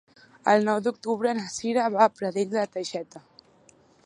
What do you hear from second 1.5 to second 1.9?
Cira